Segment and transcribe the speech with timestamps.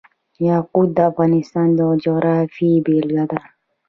[0.47, 3.41] یاقوت د افغانستان د جغرافیې بېلګه ده.